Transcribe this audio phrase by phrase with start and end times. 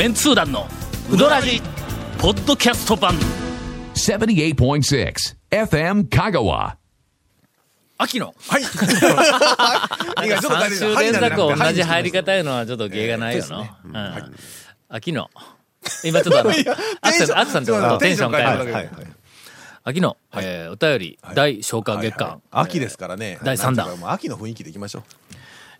[0.00, 0.66] メンツー団の
[1.12, 1.60] ウドラジ
[2.18, 3.12] ポッドキャスト版
[3.92, 5.14] 78.6
[5.50, 6.76] FM Kagawa.
[7.98, 8.62] 秋のはい。
[10.26, 13.64] いやちょっと3週連続同じ入り方いうのはちょっと芸がないよえーな。
[13.66, 14.36] そううん
[14.88, 15.28] 秋の。
[16.02, 16.48] 今ちょっとあの、
[17.02, 18.70] アクセント、アクセントのテンション変えます。
[18.70, 18.90] はい。
[19.84, 22.40] 秋の、えーお便り大消化月間。
[22.50, 23.38] 秋ですからね。
[23.42, 25.02] 第三弾秋の雰囲気でいきましょう。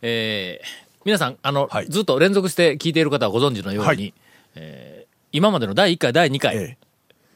[0.02, 4.14] えー皆さん、あの、はいずっと連続して聞いている方はご存知のように、はい
[4.56, 5.00] えー
[5.32, 6.76] 今までの第1回、第2回、え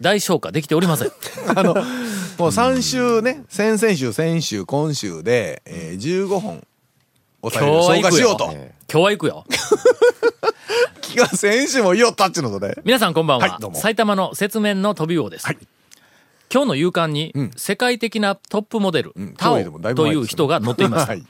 [0.00, 1.12] 大消化できておりません。
[1.54, 1.84] あの、もう
[2.48, 6.66] 3週ね、先々週、先週、今週で、えー、15本、
[7.40, 8.46] お便りを消化しようと。
[8.46, 9.44] 今日は行くよ。
[11.02, 12.74] 気が先週も言おったっちゅうのとね。
[12.84, 15.46] 皆さんこんばんは、はい埼玉の雪面の飛び王です。
[15.46, 15.58] はい
[16.52, 19.62] 今日の夕刊に、ん世界的なトップモデル、うんタオ
[19.94, 21.06] という人が乗っています。
[21.08, 21.24] はい。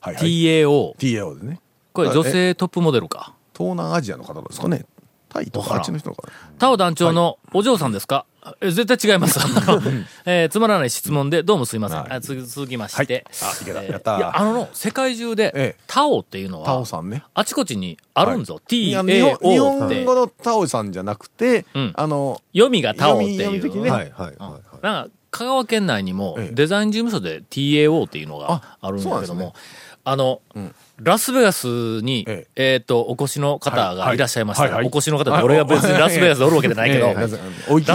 [0.00, 0.24] はい、はい。
[0.24, 0.96] TAO。
[0.96, 1.60] TAO でね。
[1.94, 3.34] これ女性トップモデルか。
[3.56, 4.84] 東南アジアの方ですかね。
[5.28, 6.32] タイとわかあっちの人かな。
[6.58, 8.26] タオ団長のお嬢さんですか、
[8.60, 9.38] え絶対違います。
[10.26, 11.98] えーつまらない質問でどうもすいません。
[12.02, 13.24] はい続きまして。
[13.40, 17.22] あいけたえーやったいや、あの、世界中で、ええタオっていうのタオは、さんね。
[17.32, 18.60] あちこちにあるんぞ。
[18.70, 20.14] いや日本日 TAO 本って語。
[20.16, 23.62] のタオさんじゃなくて、うんあの、読みがタオっていう。
[23.62, 24.60] 読みねはいはいはいはい。
[24.82, 30.74] なんか、香川県内にもええデザイン事務所で TAO っていうのがああるんだけども、そうなんですねあの、ん。
[30.98, 31.66] ラスベガス
[32.02, 32.78] に、ええ。
[32.80, 34.64] っ、と、お越しの方がいらっしゃいました。
[34.64, 34.86] ら、はいはい。
[34.86, 37.28] お越しの方って俺が別にラスベガスでおるわけじゃないけど、ラ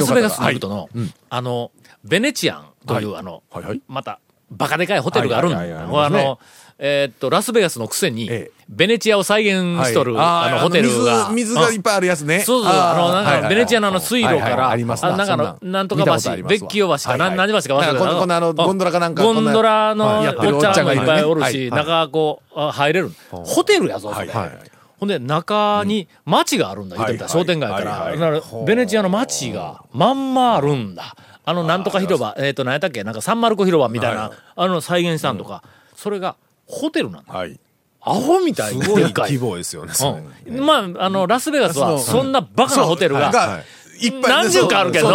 [0.02, 0.88] スベガスに行くとの、はい。
[0.96, 1.14] うん。
[1.30, 1.72] あの、
[2.04, 3.20] ベネチアンという、はい。
[3.20, 3.82] あの、はいはい。
[3.88, 4.20] また、
[4.52, 5.58] バカでかいホテルがあるんだ。
[5.60, 5.92] はいはいはい。
[5.92, 6.40] はいあの、
[6.82, 8.64] えーっと、ラスベガスのくせに、ええ。
[8.70, 10.52] ベネチアを再現しとる、はい。
[10.52, 11.28] あの、ホテルが。
[11.30, 12.40] 水水がいっぱいあるやつね。
[12.40, 15.84] そうそう、あの、なんか、ベネチアのあの水路から、ありますあなんかあの、な。
[15.84, 16.38] んとか橋、ますわ。
[16.38, 17.52] 別清橋か、何橋か？
[17.52, 23.12] 忘れたこんなあのゴンドラかなんかゴンドラのおっちゃんがいっぱいおるし、中こう、あ入れる。
[23.30, 24.32] ホテルやぞ、それ。
[25.00, 28.14] ほんで、中に街があるんだ、言ってみた商店街から。
[28.66, 31.14] ベネチアの街がまんまあるんだ。
[31.44, 33.04] あの、なんとか広場、えっと、何やったっけ？
[33.04, 34.32] なんかサンマルコ広場みたいな、はい。
[34.56, 35.64] あの、再現したんとか、
[35.96, 36.36] それが、
[36.70, 37.34] ホテルなんだ。
[37.34, 37.60] はい。
[38.02, 39.94] アホみたいにすごい規模ですよね。
[40.48, 40.66] うん。
[40.66, 43.64] まあ、あの、ラスベガスは、そんなバカなホテルが、が、
[44.00, 45.10] いっぱい何十かあるけど、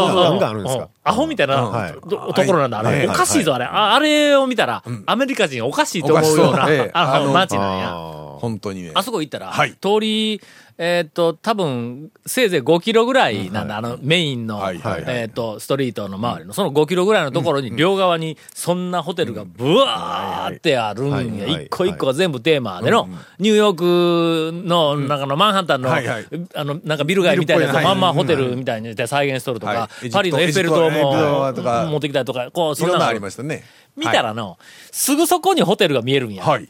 [1.02, 1.92] アホみたいなはい。
[1.92, 2.80] とところなんだ。
[2.80, 3.08] あれ、はい。
[3.08, 3.64] おかしいぞ、あれ。
[3.64, 7.90] ああれを見たら、アメリカ人おかしいと思うような あの、街なんや。
[7.90, 8.90] あ本当にね。
[8.94, 9.70] あそこ行ったら、はい。
[9.72, 10.40] 通り、
[10.76, 15.16] えーっと、多分、せいぜい5キロぐらいなんだ、あの、メインの、はいはいはい。
[15.20, 21.14] えーっと、ストリートの周りの、その5キロぐらいのところに、両側に、そんなホテルがブワーってあるんや。
[21.14, 23.08] はいはい一個一個が全部テーマでの、
[23.38, 26.26] ニューヨークの、なんかのマンハッタンの、はいはい。
[26.54, 33.62] あの、なんかビル街みたいなやつをまんまホテルみたいにして再現しとるとかはい、パリのエッフェル塔も持ってきたりとか、こう、そんなのりましたね。
[33.96, 34.58] 見たらの、
[34.90, 36.44] すぐそこにホテルが見えるんや。
[36.44, 36.68] はい。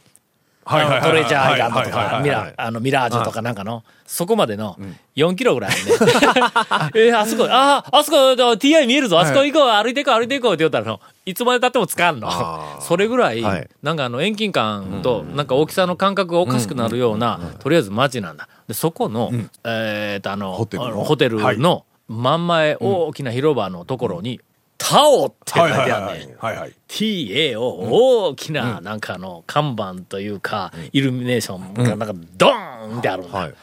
[0.65, 0.85] はい。
[0.85, 0.97] はい。
[0.97, 4.75] あのトレジャーアイランドとか、ミラ、あの、ミラージュとかなんかの、そこまでの
[5.15, 5.77] 4キロぐらいね。
[6.95, 12.29] えーあそこ、ああ、あそこ、TI 見えるぞ、あそこ行こう、歩いていこう、歩いていこうって言ったらの、いつまで経ってもつかんの。
[12.81, 18.47] それぐらいはい、なんかあの、遠近感と、なんか大きさの感覚がおかしくなるような、とりあえず街なんだ。
[18.67, 19.31] で、そこの、
[19.63, 20.87] えーっと、あの、ホテルの？
[20.87, 24.39] あのホテルの真ん前、大きな広場のところに、
[24.87, 26.35] タオって書いてあるね。
[26.39, 26.73] はいはい。
[26.87, 33.37] TA を大きな、なんかあの、看板というか、イルミネーションがなんかドーンってあるんだ。
[33.37, 33.55] はいはい。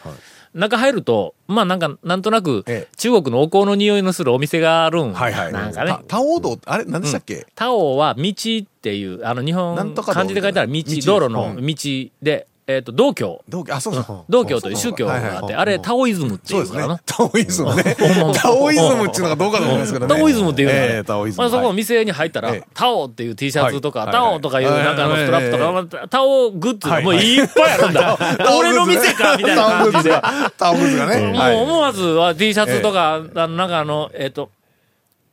[0.55, 5.15] 中入ると、まあなんか、なんとなくええ、中国のお香の匂いのするお店があるん。
[5.15, 5.53] はいはい。
[5.53, 6.03] なんかねた。
[6.07, 7.47] タオ道、あれ、何でしたっけ？
[7.55, 11.75] タオは道っていう、あの日本なんとか道漢字で書いたら道、道道路の道
[12.21, 12.47] で、
[12.77, 13.43] えっと、道教。
[13.49, 14.25] 道教、あ、そうそう。
[14.29, 17.01] 道教という宗教があって、あれ、タオイズムっていううからな。。
[17.05, 17.97] タオイズムね。
[18.35, 20.15] タオイズムっていうのがどうかと思いますけどね。
[20.15, 21.43] タオイズムっていうのええタオイズム。
[21.43, 28.19] まあ、そこのはい店に入ったら、ええタオっていう T シャツとか、はいタオとかいうはいなんかあのストラップとか、タオグッズもういっぱいあるんだ。
[28.59, 30.23] 俺の店かみたいな感じで。
[30.59, 31.27] タオグッズがね。
[31.27, 34.51] もうはい思わずは T シャツとか、あのなんかあの、えっ、と、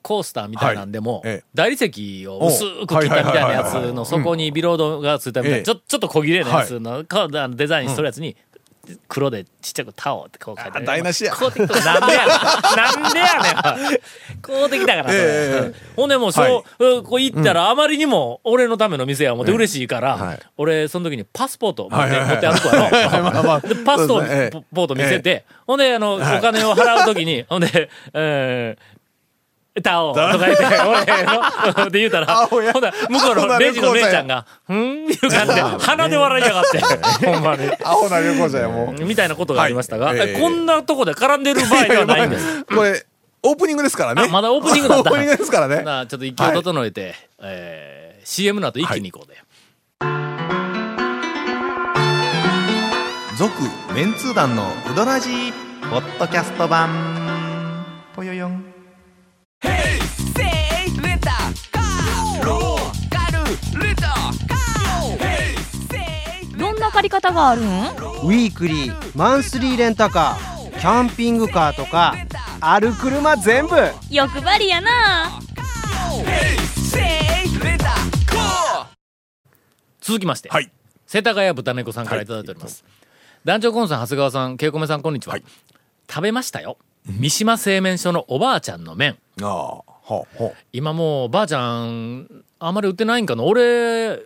[0.02, 1.22] コースターみたいなんでも、はい。
[1.26, 1.44] ええ。
[1.54, 5.64] 大理石を薄く切ったみたいなやつの底にビロードがついたみたいな、ええ。
[5.64, 8.36] ちょちょっと小切れなやつの、かあのデザインしとるやつに、
[9.08, 10.84] 黒でちっちゃくタオってこう書いてある。
[10.84, 11.34] あ台無しや。
[11.36, 13.04] こうできたなんでやねん。
[13.04, 14.00] なんでやねん。
[14.42, 15.94] こうできたから、ええ。
[15.96, 20.40] ほんでもう、そう、うんこう行ったら、あまりにも俺のための店や思って嬉しいから、はい。
[20.58, 22.30] 俺、その時にパスポート持って,、はいはいはい。
[22.30, 23.10] 持って歩くわよ。
[23.24, 23.60] まあまあ。
[23.60, 28.99] でパスポート見せて、ほんで、あの、お金を払うときに、ほんで、えー、
[29.84, 30.14] タオ。
[30.14, 31.42] とか言って、俺の、
[31.88, 34.74] って言うたら、ほんで、向こうのレジの姉ちゃんが、ん？
[34.74, 36.80] いう感じで、鼻で笑いやがって、
[37.26, 37.70] ほんまに。
[37.84, 39.04] アホな旅行者や、もう。
[39.04, 42.64] みたいなことがありましたが、こんなとこで絡んでる場合ではないんです。
[42.76, 43.06] これ、
[43.44, 44.24] オープニングですからね。
[44.24, 45.12] あまだオープニングだった。
[45.12, 45.82] オープニングですからね。
[45.84, 46.34] なあちょっと勢い。
[46.34, 49.40] 整えて、えー CM の後一気に行こうで。
[53.38, 53.54] 続
[53.96, 55.54] メンツー団のウドラジー
[55.90, 56.90] ポッドキャスト版。
[58.16, 58.69] ぽよよん
[67.00, 67.66] 借り方があるん？
[67.66, 72.14] ウィークリーマンスリーレンタカーキャンピングカーとか
[72.60, 73.76] ある車全部。
[74.10, 75.40] 欲張りやな。
[80.02, 80.70] 続きまして、はい。
[81.08, 82.84] 世田谷豚猫さんからいただいております、
[83.46, 85.44] 団長コンさん長谷川さん稽古目さんこんにちは、はい。
[86.10, 86.78] 食べましたよ。
[87.06, 89.18] 三島製麺所のおばあちゃんの麺。
[89.42, 90.12] ああ
[90.74, 92.28] 今もうばあちゃん
[92.60, 93.44] あんまり売ってないんかな。
[93.44, 94.20] 俺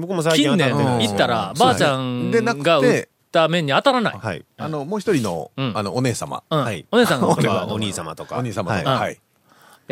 [0.00, 1.58] 僕も最近近年行ったらうん。
[1.58, 5.72] ばあちゃんでなくてが売った麺に当たらない、はい、うあのもう一人のうん。
[5.76, 6.42] あのお姉様。
[6.50, 6.58] うん。
[6.58, 6.86] はい。
[6.90, 7.28] お姉さんが。
[7.36, 8.36] とかお兄様とか。
[8.36, 8.90] お兄様とか。
[8.90, 9.00] はい。
[9.00, 9.20] はい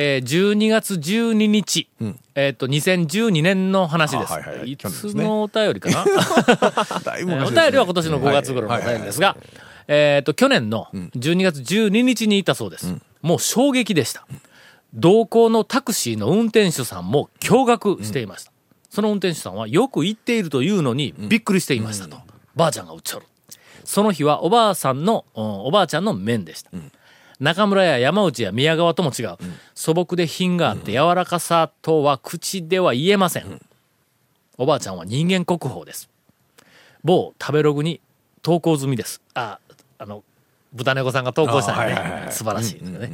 [0.00, 2.20] えー、12月12日、うん。
[2.36, 4.32] えっ、と、2012年の話です。
[4.32, 4.76] あはいはいい。
[4.76, 5.24] つ去年ですね。
[5.24, 6.04] のお便りかな、
[7.02, 7.62] だいぶえーお昔ですね。
[7.62, 9.36] 便りは今年の5月頃のお便りですが、
[9.88, 12.94] えっ、と、去年の12月12日にいたそうです。
[13.22, 14.24] もう衝撃でした。
[14.94, 18.52] 同行のタクシーの運転手さんも驚愕していました。
[18.98, 22.16] その運転手さんはよく行っているというのにびっくりしていましたと。
[22.56, 23.26] ばあちゃんが売っちゃる。
[23.84, 26.72] その日はおばあさんの、うんおばあちゃんの麺でした。
[27.38, 29.36] 中村や山内や宮川とも違う、
[29.76, 33.60] 素朴で品があって柔らかさとは口では言えません。
[34.56, 36.10] おばあちゃんは人間国宝です。
[37.04, 38.00] 某食べログに
[38.42, 39.22] 投稿済みです。
[39.34, 39.60] あ、
[39.98, 40.24] あの、
[40.72, 42.26] 豚猫さんが投稿したんであはいはいはい。
[42.26, 42.32] ね。
[42.32, 43.10] 素晴らしいですよね。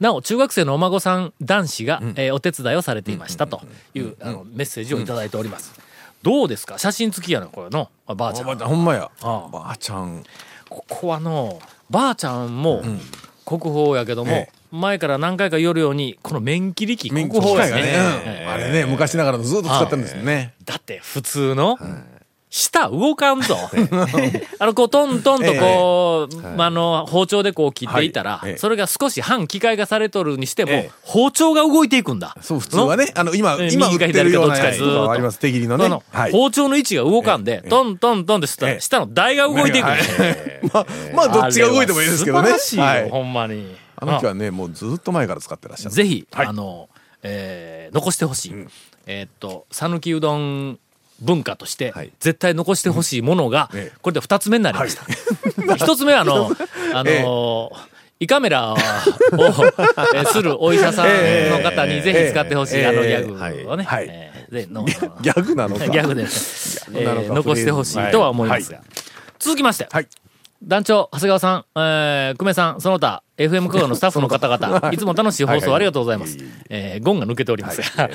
[0.00, 3.62] なお、中学生のお孫さん男子が、えーお手伝いをされていましたと
[3.94, 5.72] いう、あの、メッセージをいただいております。
[6.22, 6.78] どうですか？
[6.78, 7.88] 写真付きやな、これの。
[8.06, 8.58] あばあちゃん。
[8.58, 9.10] ほんまや。
[9.22, 9.48] ああ。
[9.48, 10.22] ばあちゃん。
[10.68, 11.60] ここはの、
[11.90, 12.82] ばあちゃんも
[13.46, 17.70] 国宝やけども、え前から何回か言るように、この麺切り機国免宝やね。
[17.70, 17.82] がね。
[18.26, 20.54] えうんあれね昔ながらのずっと使ってるんですよね。
[20.64, 21.78] だって普通の、
[22.50, 23.56] 舌動かんぞ。
[24.58, 30.90] あの、こう、トントンとこう、まあの、包丁でこう切っていたら、それが少し半機械化されとるにしても、ええ。
[31.02, 32.34] 包丁が動いていくんだ。
[32.40, 35.02] そう普通はねあの今え今右か左かどっちかずーっと。
[35.04, 35.84] はあります手切りのね。
[35.84, 36.32] そのはい。
[36.32, 38.80] 包丁の位置が動かんで、トントントンってしたら、ええ。
[38.80, 39.96] 下の台が動いていくんだ。
[40.72, 42.48] まあまあどっちが動いてもいいですけどね。
[42.48, 43.10] 素晴らしいよ、はい。
[43.10, 43.76] ほんまに。
[43.96, 45.94] あの時はねもうずっと前から使ってらっしゃる。
[45.94, 46.88] ぜひ、はいあの、
[47.22, 48.54] えー残してほしい。
[49.06, 50.78] えーっと、讃岐うどん
[51.20, 52.12] 文化として、はい。
[52.20, 53.98] 絶対残してほしいものが、ええ。
[54.00, 55.04] これで二つ目になりました。
[55.76, 56.50] 一つ目は、 あの、
[56.94, 57.72] あの
[58.20, 62.86] 胃カメラを、えーするお医者さんの方にぜひ使ってほしい、ええ。
[62.86, 63.84] あのギャグをね、
[65.22, 65.86] ギャグなのか。
[65.88, 66.26] ギャグで、
[66.94, 68.80] えグなのかー残してほしいとは思いますが。
[69.38, 70.08] 続きまして、はい。
[70.60, 74.98] 団長、長谷川さん、えー、久米さん、その他、FM 香川のスタッフの方々、い。
[74.98, 76.36] つも楽しい放送ありがとうございます。
[76.36, 76.46] はい。
[76.46, 77.80] はいえー、ゴンが抜けております。
[77.96, 78.10] が、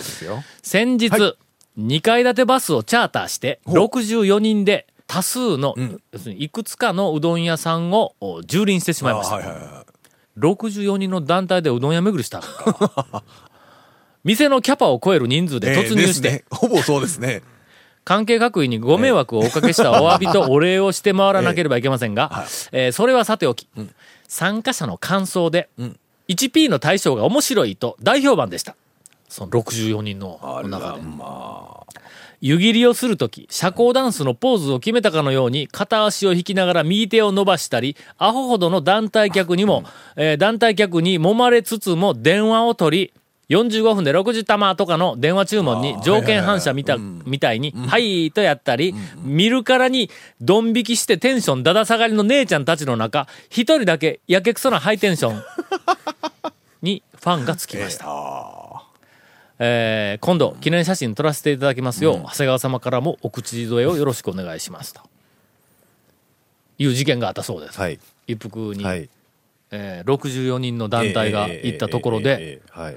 [0.61, 1.35] 先日、は
[1.77, 3.75] 2階建てバスをチャーターして、ほう。
[3.85, 6.01] 64人で多数の、ん。
[6.11, 9.35] 要するにいくつかのうどん屋さんをお蹂躙してしまいました。
[9.35, 9.85] あはいはいは
[10.37, 12.41] 64人の団体でうどん屋巡りした。
[14.23, 16.45] 店のキャパを超える人数いで突入して、ええですね。
[16.49, 17.43] ほぼそうですね。
[18.05, 22.91] 関係各位にご迷惑をおかけしたお詫びとお礼をして回らなければいけませんが、えー。
[22.91, 23.67] それはさておき、
[24.27, 25.69] 参加者の感想で、
[26.27, 28.75] 1P の対象が面白いと大評判でした。
[29.33, 31.01] その64人の中で。
[32.39, 39.86] 湯切りをするとき、社交ダンスのポーズを決めたかのように、片足を引きながら右手を伸ばしたり、アホほどの団体客にも、
[40.17, 43.12] えー団体客に揉まれつつも電話を取
[43.50, 48.93] り、45分で60玉とかの電話注文に条件反射みたみたいに、はいとやったり、
[49.24, 55.43] 見るからにドン引きしてテンションだだ下がりの姉ちゃんたちの中、一人だけやけくそなハイテンション
[56.81, 58.05] にファンがつきました。
[59.65, 62.15] えー今度記念写真撮らせていただきますよ。
[62.15, 65.01] う、長谷川様からもお口添えをよろしくお願いしますと。
[66.77, 68.00] いう事件があったそうです、はい。
[68.27, 69.10] 一服に、はい。
[69.72, 72.91] えー64人の団体が行ったところで、あ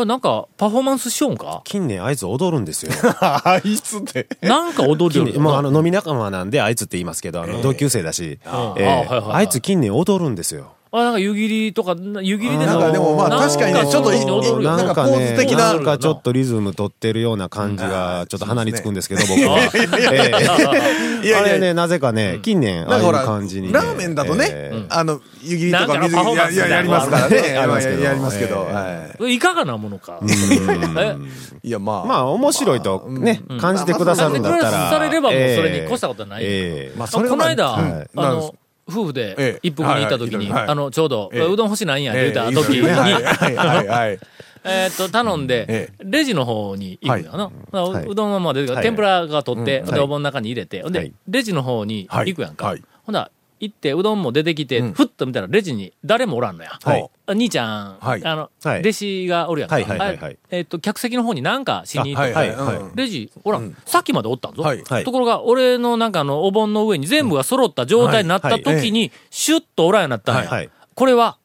[0.00, 1.62] れなんかパフォーマンスしようんか？
[1.64, 2.92] 近年あいつ踊るんですよ。
[3.22, 4.26] あいつって。
[4.42, 8.38] なんか踊るよ近年もうあなの飲み仲間なんであいつって言いますけどあの同級生だし。
[8.44, 9.36] あええあはいはいはい。
[9.36, 19.58] あいつ近年踊るんですよあなんか湯切りとかな湯切りでなんかでもまあ確かにねちょっとなんかポーズ的ななんかちょっとリズム取ってるような感じがちょっと鼻につくんですけど僕は。
[19.58, 20.00] ええ。
[20.00, 20.28] いや
[21.24, 23.72] いやあれねなぜかね近年ああいうなんかほら感じにね。
[23.74, 24.86] ラーメンだとねええ。
[24.88, 27.58] あの湯切りとか水切りやややりますからね。
[27.58, 28.02] ありますけど。
[28.02, 29.28] やりますけど。
[29.28, 29.34] い。
[29.34, 30.20] いかがなものか。
[30.22, 30.28] え？
[31.62, 32.04] いやまあ。
[32.06, 36.98] まあ面白いとね感じてくださるんだったらされればもうええそれに越したことはないよええ。
[36.98, 38.54] まあその間、はいあの、
[38.88, 39.60] 夫婦でええ。
[39.62, 41.46] 一服に行った時に、あの、ちょうど、ええ。
[41.46, 42.86] うどん欲しないんや、言うたええ時に、
[44.64, 47.50] えーっと、頼んでえ、レジの方に行くよな。
[48.06, 52.74] うどんはまあ天ぷらが取って、お盆の中に入れて、ではい、レジの方に行くやんか。
[53.04, 53.30] ほんなら
[53.60, 56.78] 行って、うどんも出てきて、ふっと見たらレジに誰もおらんのや。
[57.26, 58.24] 兄ちゃん、はい。
[58.24, 58.80] あの、はい。
[58.80, 59.78] 弟子がおるやんか。
[60.50, 62.56] えっ、と、客席の方に何かしに行って、
[62.94, 64.64] レジ、ほら、さっきまでおったんぞ。
[65.04, 70.48] ところが、俺のなんかあの、お盆の上に全部が揃った状態になったはい時に、シュッとおらんようになったんや。
[70.48, 70.70] はい。
[70.94, 71.36] これは、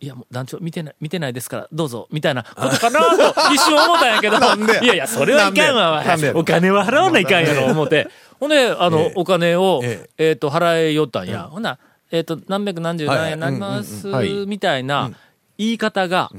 [0.00, 4.36] いや、もう団長見てない、見てないですから、どうぞ、みたいなことかなと一瞬思ったんやけど、
[4.82, 6.02] いやいや、それはいかんわ
[6.34, 8.08] お金は払わないかんやろ、思って。
[8.40, 9.12] ほんで、あの、ええ。
[9.16, 10.30] お金を、ええ。
[10.32, 11.48] っ、と、払いよったんや。
[11.50, 11.62] ほん。
[11.62, 11.78] なら
[12.10, 14.06] えっ、と、何百何十何円になります、
[14.46, 15.10] みたいな
[15.58, 16.30] 言い方が、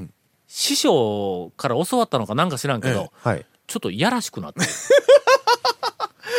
[0.48, 3.46] 師匠から教わったのかなんか知らんけど、はい。
[3.68, 4.60] ちょっとやらしくなって。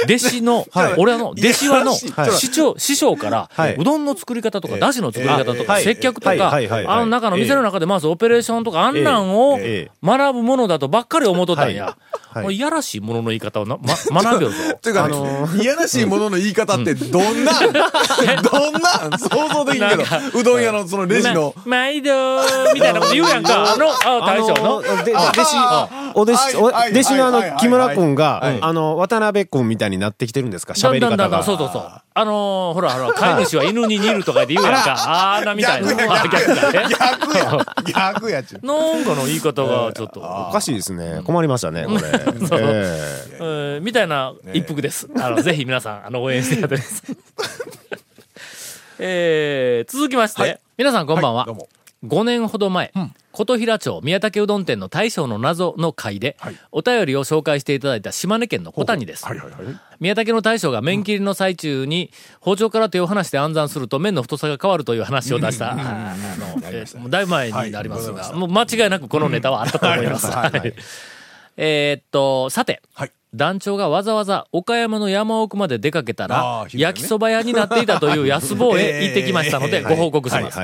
[0.03, 0.93] 弟子の、 はい。
[0.97, 3.75] 俺の、弟子はの、師匠、師匠から、はい。
[3.75, 5.83] うどんの作り方とか、だしの作り方とか、ええ。
[5.83, 6.55] 接客とか、
[6.87, 9.91] あの中の店の中で回すオペレーションとか、あんなんをええ。
[10.03, 11.95] 学ぶものだとばっかり思っとったんや。
[12.33, 14.73] はいはいやらしいものの言い方をな、ま、 学びよるぞ。
[14.81, 15.09] というか、
[15.61, 17.51] いやらしいものの言い方ってどんな、
[18.41, 20.03] どんな、 想像できんけど
[20.39, 22.11] うどん屋のそのレジの、ま毎度
[22.73, 23.73] みたいなこと言うやんか。
[23.73, 24.81] あの、あ大将の。
[25.03, 25.55] で、で弟子、
[26.15, 30.73] お弟子、弟子のあの、木村君はい、があの、渡辺君みたいになってきてるんですか？
[30.73, 31.43] だ喋り方んだんだんだん、が。
[31.43, 31.91] そうそうそう。
[32.15, 34.95] あのーほらほら、飼い主は犬に似るとかで言うやんか。
[35.37, 35.89] あーな、みたいな。
[35.89, 37.75] 逆やあ逆や、
[38.11, 38.65] 逆やちゅう。
[38.65, 41.21] なんかの言い方がちょっと、おかしいですね。
[41.25, 41.99] 困りましたね、これ。
[42.47, 42.99] そうえ
[43.31, 45.07] えーみたいな一服です。
[45.19, 47.17] あの、ぜひ皆さん、あの、応援してやってください。
[48.99, 51.45] えー続きまして、はい皆さんこんばんは。
[51.45, 51.67] どうも。
[52.05, 52.91] 5年ほど前、
[53.33, 56.55] 琴平町宮武うどん店の大将の謎の会で、はい。
[56.71, 59.25] お便りを紹介していただいた島根県の小谷です。
[59.99, 68.35] 宮武の大将が麺切りの最中に包丁から手を離して暗算すると麺の太さが変わるという話を出した、あの、だいぶ前になりますが、はい。
[68.35, 70.29] もう間違いなくこのネタはあったと思います。
[71.57, 73.11] えーっと、さて、はい。
[73.33, 80.59] 団長がわざわざ岡山の山奥まで出かけたあら焼きそば屋になっていたという安坊へ行ってきましたので、 えーご報告します。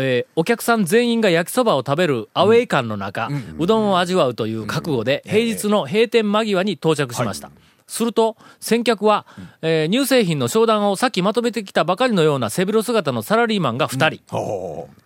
[0.00, 0.06] はいはい。
[0.06, 0.06] はい。
[0.06, 3.28] えーお客さん全員が焼きそばを食べるアウェイ感の中、
[3.58, 7.50] うどんを味わうという覚悟で、平日の閉店間際に到着しました。
[7.86, 9.26] すると、先客は、
[9.62, 14.22] えー乳製品の商談をさっきまとめてきたばかりのような背広姿のサラリーマンが2人。
[14.36, 15.00] ほう。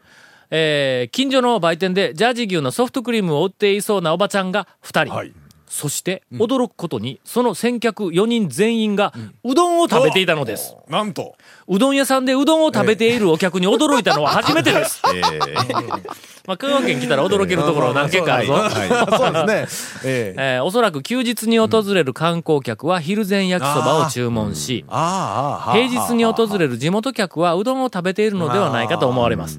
[0.50, 5.14] えー近所の売店でジャージー牛のソフトクリームを売っていそうなおばちゃんが2人。
[5.14, 5.32] はい。
[5.74, 9.12] そして、驚くことに、その先客4人全員が、
[9.42, 10.76] うどんを食べていたのです。
[10.88, 11.34] なんと。
[11.66, 15.02] うどん屋さんでうどんを食べているお客に驚いたのは 初めてです。
[15.12, 16.00] えー
[16.46, 18.56] まあ、香川県来たら驚けるところ何件かあるぞ。
[18.56, 20.04] そうですね。
[20.06, 20.56] ええ。
[20.56, 25.74] えーおそらく休日に訪れる観光客は昼前焼きそばを注文し、ああ、ああ。
[25.74, 29.58] 平日に訪れる地元客はうどんを食べているのではないかと思われます。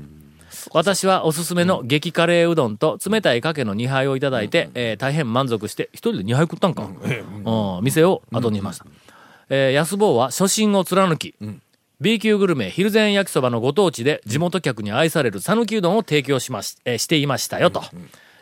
[0.75, 6.89] 私はおすすめの激カレーうどんと冷たいかけの2杯をいただいて、えー大変満足して、一人で2杯食ったんか？
[7.77, 8.85] うん、店を後にしました。
[9.49, 11.33] えー安坊は初心を貫き、
[12.01, 17.81] B 級グルメ昼前焼きそばのご当地で地元客に愛される讃岐うどんを提供しまし、えーしていましたよと。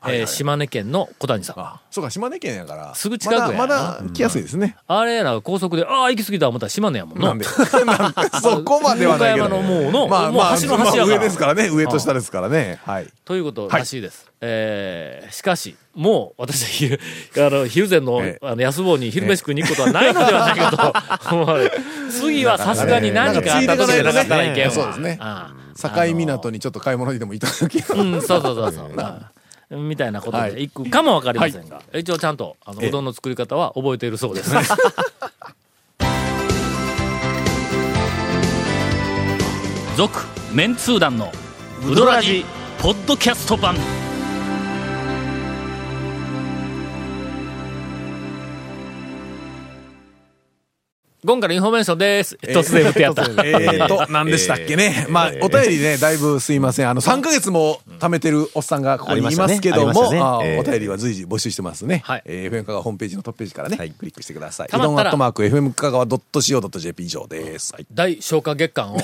[0.07, 1.59] えー島根県の小谷さん。
[1.59, 2.95] あ、そうか、島根県やから。
[2.95, 4.75] すぐ近くやなまだ、まだ来やすいですね。
[4.87, 7.27] あれやな、高速で、ああ、行き過ぎた思ったら島根やもんな。
[7.29, 7.45] なんで。
[7.85, 9.45] なんで そこまではないけど。
[9.45, 11.69] 岡山のもうのまあまあ、もう端の端やからまあ上ですからね。
[11.69, 12.79] 上と下ですからね。
[12.85, 13.07] はい。
[13.25, 14.27] ということらしいです。
[14.41, 16.99] えーしかし、もう私は昼、
[17.37, 21.71] あの、昼前の、ええあの、安坊に昼飯食いに行くことはないのではないかと思われる。
[22.11, 24.71] 次はさすがに何かあった時でなかったらいけんわ。
[24.71, 27.81] そうですねあ境港にちょっと買い物にでもいただき。
[27.81, 28.93] あうん、そうそうそうそう。
[28.97, 29.31] あ
[29.75, 34.51] みたいなことで行くかもわかりませんが、一応ちゃんと、あの、ええうどんの作り方は覚えているそうです。
[39.95, 41.31] 続、メンツー団の、
[41.87, 42.45] ウドラジ、
[42.81, 43.75] ポッドキャスト版。
[51.23, 52.37] ゴンからインフォメーションです。
[52.41, 53.23] 突然振ってやった。
[53.23, 55.07] えーと、何でしたっけね。
[55.09, 56.89] まあ、お便りね、だいぶすいません。
[56.89, 60.09] あの、3ヶ月も貯めてるおっさんがここにいますけども、
[60.59, 62.03] お便りは随時募集してますね。
[62.05, 64.67] はいえー FM 香川ホームページのトップページからね、クリックしてください。
[64.67, 67.73] うどんアットマーク FM 香川 .co.jp 以上です。
[67.73, 67.85] はい。
[67.91, 68.97] 大消化月間を、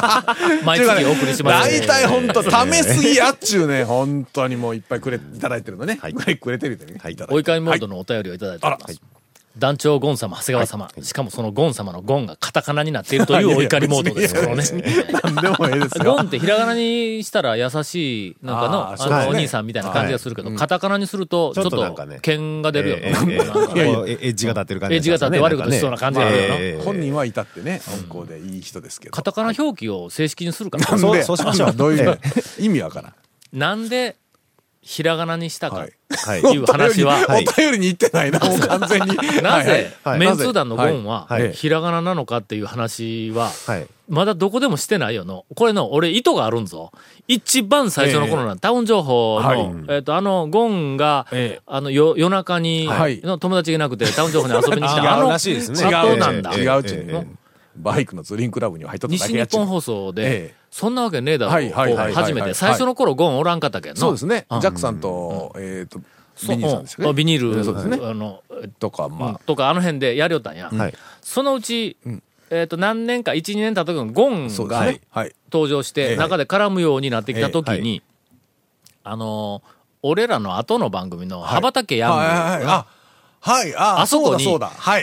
[0.64, 1.70] 毎月お送りします。
[1.70, 5.98] 大体本当ためすぎやっちゅうね、本当にもういっぱいくれ、いただいてるのね。
[6.00, 6.14] はい。
[6.36, 6.98] くれてるんでね。
[7.02, 7.12] はい。
[7.12, 9.13] いただいて追いかいモードのお便りをいただいております。
[9.56, 14.64] 団長ゴン様、長谷川様、しかもそのゴン様のゴンがカタカナになっているという お怒りモードです、このね。
[15.22, 16.16] なんでもええですゴよ。
[16.22, 19.26] ンってひらがなにしたら優しい、なんかの、あの、あーそうですね。
[19.28, 23.54] お兄さんみたいな感じがするけど、カタカナにすると、ちょっとなんとかね、剣が出るよえーえーな。
[23.54, 26.54] なんかこうエッジが立ってる感じエッジが立って悪いことしそうな感じがあるよな。
[26.58, 27.80] えー本人は至ってね、
[28.10, 29.12] 温厚でいい人ですけど。
[29.12, 30.98] カタカナ表記を正式にするかなんで？
[30.98, 31.72] そうそうしましょう。
[31.74, 32.18] どういう、
[32.58, 33.14] 意味わからん。
[33.52, 34.16] なんで、
[34.84, 35.76] ひらがなにしたか？
[35.76, 35.92] はい。
[36.10, 36.40] はい。
[36.54, 39.16] いう話は、お便りに行ってないな、もう完全に。
[39.42, 41.42] なぜ、はいメンツー団のゴンは、はい。
[41.44, 41.52] はい。
[41.54, 43.86] ひらがななのかっていう話は、はい。
[44.10, 45.46] まだどこでもしてないよの。
[45.54, 46.92] これの、俺意図があるんぞ。
[47.26, 49.74] 一番最初の頃な、タウン情報の、はい。
[49.88, 51.62] えっ、と、あの、ゴンが、ええ。
[51.66, 53.22] あの、よ夜中に、はい。
[53.22, 55.82] の友達がいなくて、タウン情報に遊びに来 違た、あの、うらしいですね。
[55.86, 56.54] 後なんだ。
[56.54, 57.26] 違ううちにええね。
[57.76, 59.60] バイクのツーリングクラブには入っとっただ西けやっちゅう。
[59.60, 62.40] 日本放送で、ええそんなわけねえだろ、はいはい初めて。
[62.40, 63.96] はい最初の頃、ゴンおらんかったけんの。
[63.96, 64.44] そうですね。
[64.50, 66.00] うんジャックさんと、えっと、
[66.48, 67.10] ビニールさんですよね。
[67.10, 68.08] うんビニール。
[68.08, 68.42] あの、
[68.80, 70.70] とか、まとか、あの辺でやりよったんや。
[70.70, 70.94] はい。
[71.20, 75.00] そのうち、んえっ、と、何年か、1、2年た時にゴンがね。
[75.10, 75.32] はい。
[75.52, 78.02] 登場して、ええ中で絡むようになってきた時ええに、
[79.04, 79.74] あのー
[80.06, 82.66] 俺らの後の番組の羽ばたけヤング、
[83.46, 83.74] はい。
[83.76, 83.98] あ、はい。
[83.98, 84.44] あ、あそこに。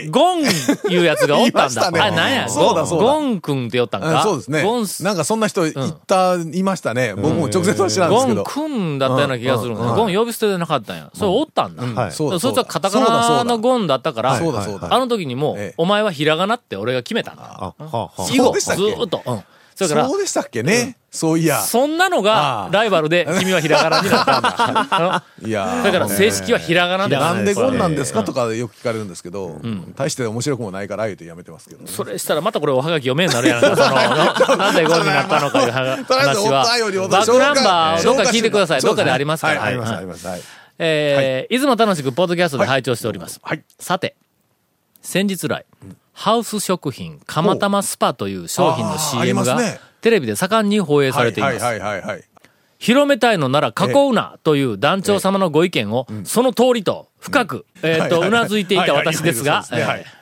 [0.10, 0.41] ゴン
[0.89, 1.91] いうやつがおったんだ。
[1.91, 2.50] ねあれ何や？
[2.50, 4.07] そうだそうだゴンゴン君って言ったんか？
[4.07, 5.03] うんそうですねゴンス。
[5.03, 5.74] なんかそんな人い
[6.07, 7.13] た、いましたね。
[7.15, 8.43] 僕も直接は知らんですゴンけど。
[8.43, 11.12] 君だったような気がするんだうんうんゴン呼び捨てでなかったんや。
[11.13, 12.01] それおったんだ。
[12.01, 14.88] はいそうだそいつはカタカナのゴンだったから、そうだそうだ。
[14.91, 17.74] あの時にもう、ええお前はひらがなって俺が決めたんだ。
[18.31, 19.21] 以後、ずーっと。
[19.85, 19.89] うん。
[19.89, 20.97] それからそう、でしたっけね。
[21.09, 21.59] そういや。
[21.59, 25.23] そんなのあがあライバルで、 君はひらがなになったんだ。
[25.45, 29.59] いやーだから正式はひらがなでなんでこんなんですかとかよく聞かれるんですけど、
[29.95, 31.91] 大して面白くもないから、あえてやめてますけどね。
[31.91, 33.75] それしたらまたこれおはがき読めになるやんか。
[33.75, 33.89] その、
[34.55, 36.00] ななぜゴンになったのかいう話
[36.50, 36.65] は。
[37.09, 38.81] バックナンバーをどっか聞いてください。
[38.81, 39.61] どっかでありますから。
[39.61, 40.27] はい、あります、はいあります。
[40.27, 40.41] はい。
[40.79, 43.39] えーいつも楽しくポッドキャストで拝聴しております。
[43.43, 43.63] はい。
[43.79, 44.15] さて、
[45.01, 45.65] 先日来、
[46.21, 49.57] ハウス食品、釜玉スパという商品の CM が
[50.01, 51.59] テレビで盛んに放映されています。
[52.77, 58.41] 広めたいのなら囲うなという団長様のご意見を、その通りと深く、えーっと、はいうはい。
[58.43, 59.63] なずいていた私ですが、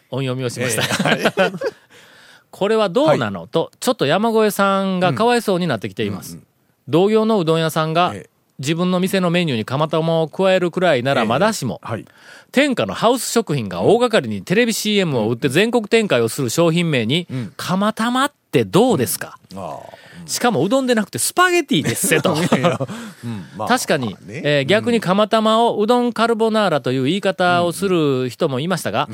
[0.09, 1.51] 音読みをしました。
[2.49, 6.39] これはどうなのと、ちょっと山越さんがかわいそうになってきています。
[6.87, 12.05] 同業のうどん屋さんがええ自分の店のメニューに釜玉を加えるくらいならまだしも、はい。
[12.51, 19.79] 天下のハウス食品が大掛かりにテレビ CM を売って全国展開をする商品名に、釜玉ってどうですか、あ
[20.25, 22.35] しかもうどんでなくてスパゲティですせと。
[23.67, 24.41] 確かに、まあね。
[24.43, 29.07] えー逆に釜玉をうどんカルボナーラという言い方をする人もいましたが、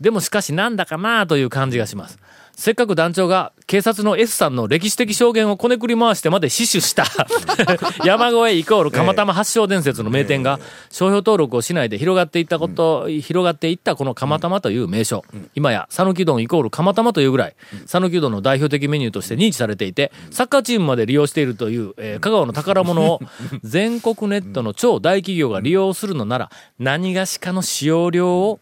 [0.00, 2.18] でもしかしなんだかなという感じがします。
[2.56, 7.04] せっかく団長が警察の S さんの歴史的証言をこねくり回してまで死守した。
[8.04, 15.24] 山越えイコール釜玉発祥伝説の名店が商標登録をしないで広がっていったこと、広がっていったこの釜玉という名称。
[15.54, 17.54] 今や讃岐うどんイコール釜玉というぐらい、
[17.86, 23.20] 讃岐うどんの代表的メニューとして認知されていて、サッカーチームまで利用しているという、えー香川の宝物を
[23.62, 28.60] 全国ネットの超大企業が利用するのなら、何がしかの使用料を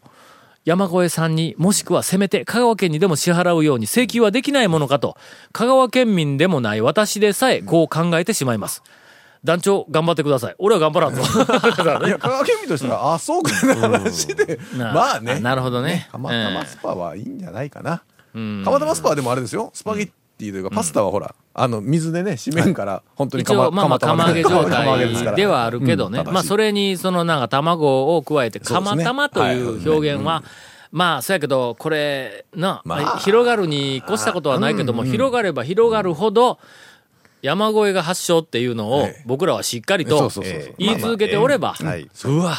[0.65, 5.17] 山越さんにもしくはせめて香川県にでも支払うように請求はできないものかと、
[5.51, 8.81] 香川県民でもない私でさえこう考えてしまいます。
[9.43, 10.55] 団長、頑張ってください。
[10.57, 11.21] 俺は頑張らんぞ。
[12.07, 15.41] いや、香川県民としては、 あ、そうかな話で、な まあね。
[15.41, 18.03] なるほどね釜玉スパはいいんじゃないかな。
[18.33, 19.69] 釜玉スパはでもあれですよ。
[19.73, 20.09] スパゲッ
[20.43, 26.19] ティというか、パスタはほら、あの、水でね、締めんから、本当に一応、まあまあ、釜揚げ状態ではあるけどね。
[26.19, 26.33] うん。
[26.33, 30.43] まあ、それに、そのなんか卵を加えて、釜玉という表現は、
[30.91, 33.19] まあ、そうやけど、これ、な、まあ。
[33.19, 36.59] 広がるに越したことはないけども、広がれば広がるほど、
[37.41, 40.41] 山越えが発祥っていうのをええ僕らはしっかりそと
[40.77, 42.09] 言い続けておれば、はい。
[42.25, 42.55] うわ、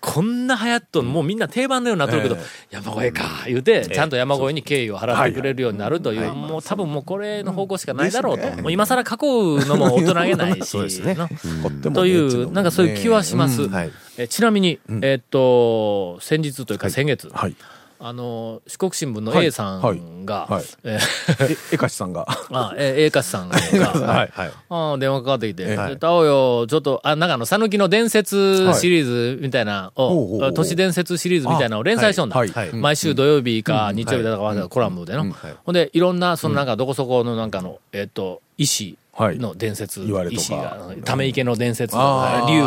[0.00, 2.38] こんな流行っとんもうみんな定番のようになってるけど、え
[2.70, 8.48] 山越えか、言うて、ちゃんと山越えに敬意を払ってくれるようになるという、もう多分もうこれの方向しかないだろうと。
[8.62, 11.16] もう今更囲うのも大人げない し、そうですね。
[11.16, 13.68] のという、なんかそういう気はします。
[14.16, 17.56] えちなみに、えっと、先日というか先月、はい。
[18.02, 19.46] あの、四国新聞のはい。
[19.46, 20.64] A さんが、はい。
[20.84, 20.98] え
[21.38, 22.26] え、えかしさんが。
[22.50, 24.30] あ、え、A かしさんが、はい。
[24.32, 24.52] はい。
[24.70, 32.36] ああ電話かかってきて、はいでタオよ、ちょっと、あ、なんかあの、讃岐の伝説シリーズみたいなを、ほうほうほう都市伝説シリーズみたいなのを連載しとんだ。
[32.38, 32.48] はい。
[32.48, 32.72] はい。
[32.72, 35.26] 毎週土曜日か日曜日だかわかコラムでの。
[35.64, 40.42] ほんで、いろんな、そのなんかどこそこのなんかの、えっと、石の伝説、言われとか。
[40.42, 42.00] 石が、ため池の伝説竜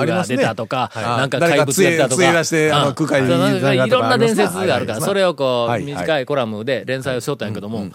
[0.05, 1.03] が出たとか、はい。
[1.03, 2.23] なんか怪物が出たとか。
[2.23, 5.07] いろんな伝説があるから、はい。
[5.07, 5.83] それをこう、はい。
[5.83, 7.87] 短いコラムで連載をしとったんやけども、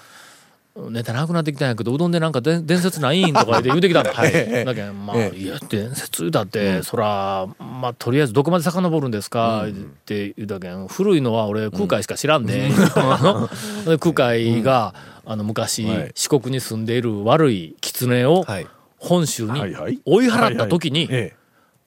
[0.91, 4.13] ネタなくなってきたんやけど、うどんでなんか伝伝説ないんとか言うてきたんだ。
[4.25, 5.39] ええ だけど、まあ、ええ。
[5.39, 9.71] いや、伝説だって、そら、まあ、とりあえずどこまで遡るんですか、っ
[10.05, 13.49] て言うたけん、古いのは俺、空海しか知らん で、あの
[13.87, 14.95] で空海が、
[15.27, 16.13] あの、昔、はい。
[16.15, 18.67] 四国に住んでいる悪い狐をはい。
[18.99, 20.01] 本州にはいはい。
[20.05, 21.35] 追い払った時に、え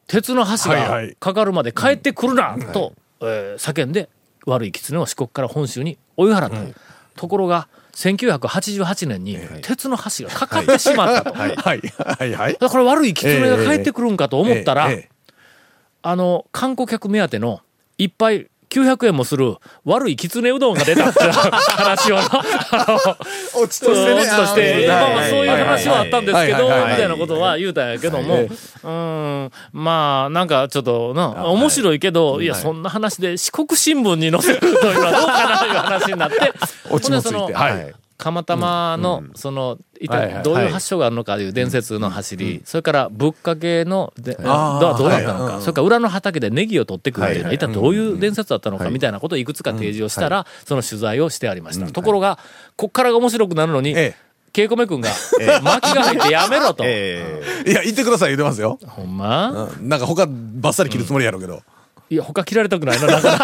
[0.07, 1.15] 鉄の橋がはいはい。
[1.19, 4.09] かかるまで帰ってくるな、と、えー叫んで、
[4.45, 6.57] 悪い狐を四国から本州に追い払った。
[7.15, 11.35] ところが、1988年に鉄の橋がかかってしまったと。
[11.35, 11.55] えはい。
[11.55, 11.81] はい。
[12.19, 12.33] はい。
[12.33, 12.57] はい。
[12.59, 15.09] だから悪い狐が帰ってくるんかと思ったら、ええ。
[16.03, 17.61] あの、観光客目当ての、
[17.97, 22.15] いっぱい900円もする悪いきつねうどんが出たっていう話を
[23.61, 24.21] 落ち としてね。
[24.21, 28.49] 落ちとして、あそういう話はあったんですけど、みたいなことは言うたんやけども、はい
[28.83, 36.53] うん、まあ、なんかちょっとな、面白いけど、いや、そんな話で四国新聞に載せるというのはどうかなという話になって、
[36.89, 37.53] 落ちもついて。
[37.53, 37.93] はい。
[38.17, 45.61] 釜玉の、その、一体どういう発祥があるのかという伝説の走り、それからぶっかけので、どうだったのか、はい。
[45.61, 47.55] それから裏の畑でネギを取ってくるっていうのは、はい。
[47.55, 51.85] 一体どういう伝説だったのかみたいなことをいくつか提示をしたら、その取材をしてありました。
[51.85, 52.39] ところが、
[52.75, 54.15] こっからが面白くなるのに、え
[54.53, 55.09] ケイコメ君が、
[55.63, 56.83] 巻きが入ってやめろと。
[56.85, 57.69] ええ。
[57.71, 58.79] いや、言ってください言ってますよ。
[58.85, 59.69] ほんま？
[59.79, 59.87] うん。
[59.87, 61.61] なんか他バッサリ切るつもりやろうけど。
[62.11, 63.37] いや、他切られたくないな、だから。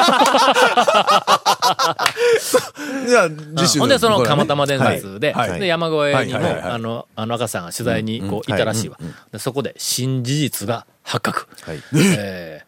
[3.08, 9.00] じゃあ、次週ほんで、その釜玉伝説で、で山越えにも、あの、あの赤さんが取材にこう行ったらしいわ。
[9.32, 11.48] でそこで新事実が発覚。
[11.62, 11.80] はい。
[12.18, 12.68] えー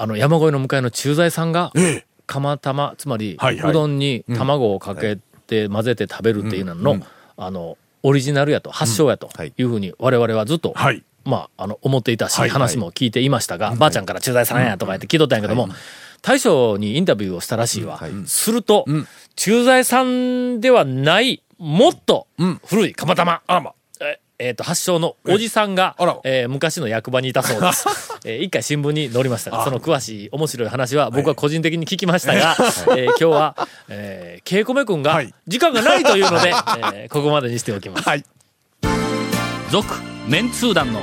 [0.00, 1.72] あの、山越えの向かいの駐在さんが、
[2.26, 3.58] 釜玉、つまり、はい。
[3.58, 3.70] はい。
[3.70, 7.00] うどんに卵をかけて混ぜて食べるっていうのの、
[7.36, 9.52] あの、オリジナルやと、発祥やとはい。
[9.56, 15.68] いうふうに我々はずっと、はいまあ、あの、思っていたし、はい話も聞いていましたが、ばあちゃんから駐在さんやとか言って聞いとったんやけども、
[16.22, 17.98] 大将にインタビューをしたらしいわ。
[17.98, 18.86] はいすると、
[19.36, 22.26] 駐在さんではない、もっと
[22.66, 23.42] 古い釜玉。
[23.46, 23.72] あま。
[24.00, 27.86] ええーと、発祥のおじさんが、えー昔の役場にいたそうです。
[28.24, 38.08] えー一回新聞に載りましたが、その詳しい面白い話は僕は個人的に聞きましたが、えー今日は、えー、ケイコメ君がはい時間がないというので、えーここまでにしておきます。
[38.08, 38.24] はい。
[39.70, 39.86] 続
[40.28, 41.02] メンツー団の